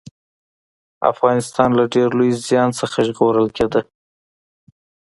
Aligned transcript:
افغانستان 1.11 1.69
له 1.77 1.83
ډېر 1.93 2.09
لوی 2.19 2.31
زيان 2.47 2.69
څخه 2.79 2.97
ژغورل 3.07 3.47
کېده 3.57 3.81